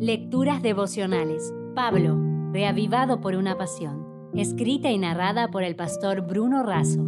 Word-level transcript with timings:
Lecturas 0.00 0.62
devocionales. 0.62 1.52
Pablo, 1.74 2.16
reavivado 2.52 3.20
por 3.20 3.34
una 3.34 3.58
pasión. 3.58 4.30
Escrita 4.32 4.92
y 4.92 4.98
narrada 4.98 5.50
por 5.50 5.64
el 5.64 5.74
pastor 5.74 6.20
Bruno 6.20 6.62
Razo. 6.62 7.04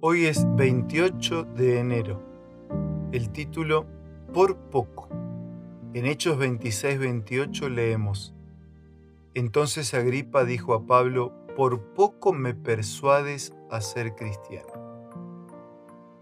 Hoy 0.00 0.24
es 0.24 0.46
28 0.56 1.44
de 1.44 1.78
enero. 1.78 2.22
El 3.12 3.28
título 3.32 3.86
Por 4.32 4.56
poco. 4.70 5.10
En 5.92 6.06
Hechos 6.06 6.38
26-28 6.38 7.68
leemos. 7.68 8.32
Entonces 9.34 9.92
Agripa 9.92 10.46
dijo 10.46 10.72
a 10.72 10.86
Pablo, 10.86 11.34
por 11.54 11.92
poco 11.92 12.32
me 12.32 12.54
persuades 12.54 13.54
a 13.70 13.82
ser 13.82 14.14
cristiano. 14.14 14.79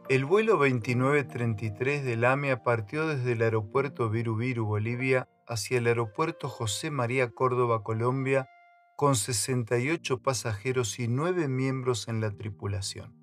El 0.08 0.24
vuelo 0.24 0.52
2933 0.52 2.02
del 2.02 2.24
AMEA 2.24 2.62
partió 2.62 3.06
desde 3.06 3.32
el 3.32 3.42
aeropuerto 3.42 4.08
Viru 4.08 4.64
Bolivia, 4.64 5.28
hacia 5.46 5.76
el 5.76 5.86
aeropuerto 5.86 6.48
José 6.48 6.90
María 6.90 7.28
Córdoba, 7.28 7.82
Colombia, 7.82 8.48
con 8.96 9.16
68 9.16 10.22
pasajeros 10.22 10.98
y 10.98 11.08
9 11.08 11.48
miembros 11.48 12.08
en 12.08 12.22
la 12.22 12.30
tripulación. 12.30 13.14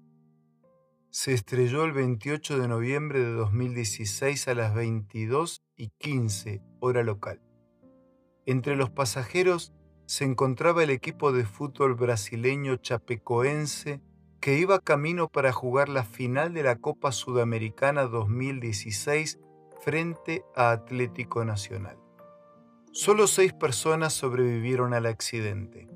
Se 1.10 1.34
estrelló 1.34 1.86
el 1.86 1.92
28 1.92 2.60
de 2.60 2.68
noviembre 2.68 3.20
de 3.20 3.32
2016 3.32 4.48
a 4.48 4.54
las 4.54 4.76
22 4.76 5.64
y 5.76 5.90
15 5.98 6.62
hora 6.82 7.02
local. 7.02 7.42
Entre 8.46 8.76
los 8.76 8.92
pasajeros 8.92 9.74
se 10.06 10.24
encontraba 10.24 10.84
el 10.84 10.92
equipo 10.92 11.32
de 11.32 11.46
fútbol 11.46 11.96
brasileño 11.96 12.76
chapecoense 12.76 14.04
que 14.46 14.60
iba 14.60 14.78
camino 14.78 15.28
para 15.28 15.52
jugar 15.52 15.90
la 15.90 16.04
final 16.04 16.54
de 16.54 16.62
la 16.62 16.76
Copa 16.76 17.12
Sudamericana 17.12 18.04
2016 18.04 19.40
frente 19.82 20.46
a 20.56 20.70
Atlético 20.70 21.44
Nacional. 21.44 21.98
Solo 22.92 23.26
seis 23.26 23.54
personas 23.54 24.14
sobrevivieron 24.14 24.94
al 24.94 25.08
accidente. 25.08 25.90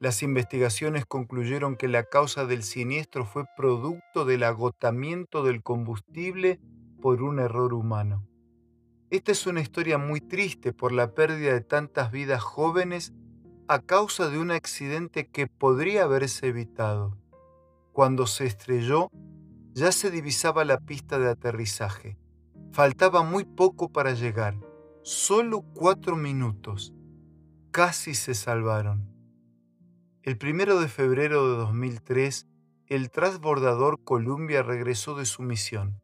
Las 0.00 0.24
investigaciones 0.24 1.06
concluyeron 1.06 1.76
que 1.76 1.86
la 1.86 2.02
causa 2.02 2.44
del 2.44 2.64
siniestro 2.64 3.24
fue 3.24 3.44
producto 3.56 4.24
del 4.24 4.42
agotamiento 4.42 5.44
del 5.44 5.62
combustible 5.62 6.58
por 7.00 7.22
un 7.22 7.38
error 7.38 7.72
humano. 7.72 8.26
Esta 9.10 9.30
es 9.30 9.46
una 9.46 9.60
historia 9.60 9.96
muy 9.96 10.20
triste 10.20 10.72
por 10.72 10.90
la 10.90 11.14
pérdida 11.14 11.52
de 11.52 11.60
tantas 11.60 12.10
vidas 12.10 12.42
jóvenes 12.42 13.12
a 13.68 13.78
causa 13.78 14.28
de 14.28 14.40
un 14.40 14.50
accidente 14.50 15.28
que 15.28 15.46
podría 15.46 16.02
haberse 16.02 16.48
evitado. 16.48 17.19
Cuando 18.00 18.26
se 18.26 18.46
estrelló, 18.46 19.10
ya 19.74 19.92
se 19.92 20.10
divisaba 20.10 20.64
la 20.64 20.78
pista 20.78 21.18
de 21.18 21.28
aterrizaje. 21.28 22.16
Faltaba 22.72 23.22
muy 23.24 23.44
poco 23.44 23.92
para 23.92 24.14
llegar, 24.14 24.56
solo 25.02 25.60
cuatro 25.74 26.16
minutos. 26.16 26.94
Casi 27.72 28.14
se 28.14 28.34
salvaron. 28.34 29.06
El 30.22 30.38
primero 30.38 30.80
de 30.80 30.88
febrero 30.88 31.46
de 31.50 31.58
2003, 31.58 32.48
el 32.86 33.10
transbordador 33.10 34.02
Columbia 34.02 34.62
regresó 34.62 35.14
de 35.14 35.26
su 35.26 35.42
misión. 35.42 36.00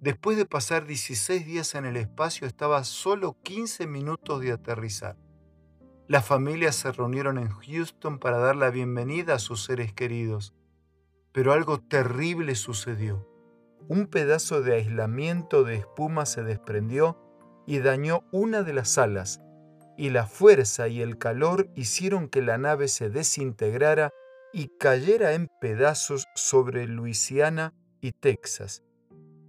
Después 0.00 0.36
de 0.36 0.46
pasar 0.46 0.84
16 0.84 1.46
días 1.46 1.76
en 1.76 1.84
el 1.84 1.96
espacio, 1.96 2.44
estaba 2.48 2.82
solo 2.82 3.36
15 3.44 3.86
minutos 3.86 4.40
de 4.40 4.50
aterrizar. 4.50 5.16
Las 6.08 6.26
familias 6.26 6.74
se 6.74 6.90
reunieron 6.90 7.38
en 7.38 7.50
Houston 7.50 8.18
para 8.18 8.38
dar 8.38 8.56
la 8.56 8.70
bienvenida 8.70 9.34
a 9.34 9.38
sus 9.38 9.62
seres 9.62 9.92
queridos 9.92 10.56
pero 11.32 11.52
algo 11.52 11.80
terrible 11.80 12.54
sucedió. 12.54 13.26
Un 13.88 14.06
pedazo 14.06 14.62
de 14.62 14.74
aislamiento 14.74 15.64
de 15.64 15.76
espuma 15.76 16.26
se 16.26 16.42
desprendió 16.42 17.18
y 17.66 17.78
dañó 17.78 18.24
una 18.32 18.62
de 18.62 18.72
las 18.72 18.98
alas, 18.98 19.40
y 19.96 20.10
la 20.10 20.26
fuerza 20.26 20.88
y 20.88 21.02
el 21.02 21.18
calor 21.18 21.68
hicieron 21.74 22.28
que 22.28 22.42
la 22.42 22.58
nave 22.58 22.88
se 22.88 23.10
desintegrara 23.10 24.10
y 24.52 24.68
cayera 24.78 25.34
en 25.34 25.48
pedazos 25.60 26.26
sobre 26.34 26.86
Luisiana 26.86 27.74
y 28.00 28.12
Texas. 28.12 28.82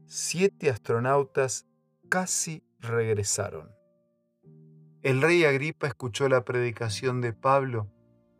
Siete 0.06 0.70
astronautas 0.70 1.66
casi 2.10 2.64
regresaron. 2.80 3.72
El 5.02 5.22
rey 5.22 5.46
Agripa 5.46 5.88
escuchó 5.88 6.30
la 6.30 6.44
predicación 6.44 7.22
de 7.22 7.34
Pablo 7.34 7.88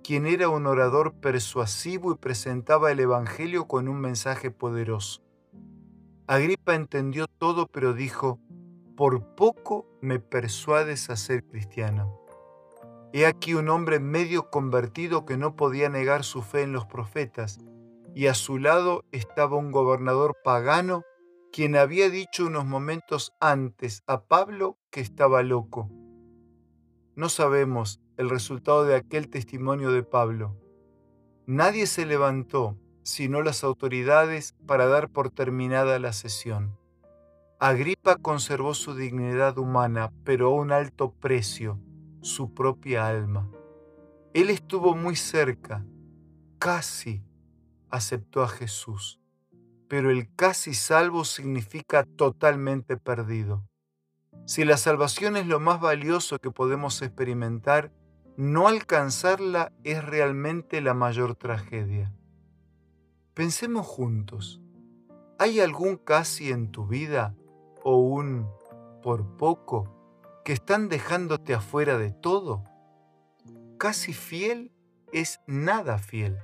quien 0.04 0.26
era 0.26 0.50
un 0.50 0.68
orador 0.68 1.14
persuasivo 1.14 2.12
y 2.12 2.16
presentaba 2.16 2.92
el 2.92 3.00
Evangelio 3.00 3.68
con 3.68 3.88
un 3.88 4.00
mensaje 4.00 4.52
poderoso. 4.52 5.22
Agripa 6.28 6.76
entendió 6.76 7.28
todo, 7.28 7.68
pero 7.68 7.94
dijo, 7.94 8.40
por 8.96 9.36
poco 9.36 9.86
me 10.02 10.20
persuades 10.20 11.10
a 11.10 11.16
ser 11.16 11.44
cristiano. 11.44 12.20
He 13.14 13.26
aquí 13.26 13.54
un 13.54 13.70
hombre 13.70 14.00
medio 14.00 14.50
convertido 14.50 15.26
que 15.26 15.38
no 15.38 15.56
podía 15.56 15.90
negar 15.90 16.24
su 16.24 16.42
fe 16.42 16.62
en 16.62 16.72
los 16.72 16.86
profetas, 16.86 17.60
y 18.16 18.28
a 18.28 18.34
su 18.34 18.58
lado 18.58 19.04
estaba 19.12 19.58
un 19.58 19.72
gobernador 19.72 20.38
pagano 20.44 21.04
quien 21.52 21.76
había 21.76 22.10
dicho 22.10 22.46
unos 22.46 22.66
momentos 22.66 23.34
antes 23.42 24.04
a 24.08 24.24
Pablo 24.24 24.78
que 24.90 25.02
estaba 25.02 25.44
loco. 25.44 25.90
No 27.16 27.28
sabemos 27.28 28.00
el 28.22 28.30
resultado 28.30 28.86
de 28.86 28.96
aquel 28.96 29.30
testimonio 29.30 29.92
de 29.92 30.04
Pablo. 30.04 30.56
Nadie 31.48 31.88
se 31.88 32.06
levantó, 32.06 32.78
sino 33.02 33.42
las 33.42 33.64
autoridades, 33.64 34.54
para 34.68 34.86
dar 34.86 35.10
por 35.10 35.32
terminada 35.32 35.98
la 35.98 36.14
sesión. 36.14 36.78
Agripa 37.60 38.18
conservó 38.18 38.76
su 38.76 38.94
dignidad 38.94 39.58
humana, 39.58 40.14
pero 40.24 40.50
a 40.50 40.54
un 40.54 40.72
alto 40.72 41.14
precio, 41.14 41.80
su 42.22 42.54
propia 42.54 43.08
alma. 43.08 43.50
Él 44.36 44.52
estuvo 44.52 44.96
muy 44.96 45.16
cerca, 45.16 45.84
casi 46.60 47.24
aceptó 47.90 48.44
a 48.44 48.48
Jesús, 48.48 49.20
pero 49.88 50.12
el 50.12 50.32
casi 50.36 50.76
salvo 50.76 51.26
significa 51.26 52.04
totalmente 52.04 52.98
perdido. 52.98 53.66
Si 54.46 54.64
la 54.64 54.78
salvación 54.78 55.38
es 55.38 55.48
lo 55.48 55.60
más 55.60 55.82
valioso 55.82 56.38
que 56.38 56.52
podemos 56.52 57.02
experimentar, 57.02 57.92
no 58.42 58.68
alcanzarla 58.68 59.72
es 59.84 60.04
realmente 60.04 60.82
la 60.82 60.96
mayor 60.96 61.36
tragedia. 61.36 62.12
Pensemos 63.36 63.86
juntos, 63.86 64.64
¿hay 65.38 65.60
algún 65.60 65.96
casi 65.96 66.50
en 66.50 66.72
tu 66.72 66.88
vida 66.88 67.36
o 67.84 67.98
un 67.98 68.48
por 69.04 69.38
poco 69.38 70.42
que 70.44 70.54
están 70.54 70.90
dejándote 70.90 71.54
afuera 71.54 72.00
de 72.00 72.14
todo? 72.14 72.64
Casi 73.78 74.12
fiel 74.12 74.72
es 75.14 75.40
nada 75.46 76.00
fiel. 76.00 76.36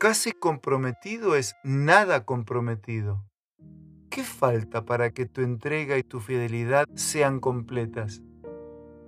Casi 0.00 0.32
comprometido 0.32 1.36
es 1.36 1.54
nada 1.62 2.24
comprometido. 2.24 3.22
¿Qué 4.08 4.24
falta 4.24 4.86
para 4.86 5.10
que 5.10 5.26
tu 5.26 5.42
entrega 5.42 5.98
y 5.98 6.04
tu 6.04 6.20
fidelidad 6.20 6.86
sean 6.94 7.38
completas? 7.38 8.22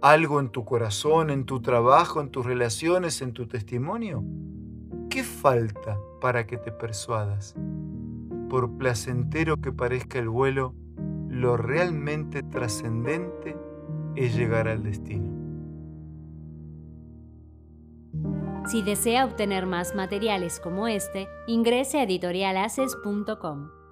Algo 0.05 0.39
en 0.39 0.51
tu 0.51 0.67
corazón, 0.67 1.31
en 1.31 1.47
tu 1.47 1.63
trabajo, 1.63 2.21
en 2.21 2.29
tus 2.29 2.45
relaciones, 2.45 3.23
en 3.23 3.33
tu 3.33 3.47
testimonio? 3.47 4.23
¿Qué 5.09 5.25
falta 5.25 5.99
para 6.21 6.47
que 6.47 6.59
te 6.59 6.71
persuadas? 6.71 7.55
Por 8.51 8.77
placentero 8.77 9.63
que 9.63 9.73
parezca 9.73 10.19
el 10.19 10.29
vuelo, 10.29 10.75
lo 11.31 11.57
realmente 11.57 12.43
trascendente 12.43 13.57
es 14.15 14.37
llegar 14.37 14.69
al 14.69 14.83
destino. 14.83 15.33
Si 18.67 18.83
desea 18.83 19.25
obtener 19.25 19.65
más 19.65 19.95
materiales 19.95 20.61
como 20.61 20.87
este, 20.87 21.29
ingrese 21.47 22.01
a 22.01 22.03
editorialaces.com. 22.03 23.84